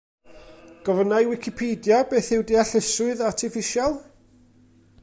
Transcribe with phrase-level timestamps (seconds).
[0.87, 3.97] Gofynna i Wicipedia beth yw Deallusrwydd Artiffisial?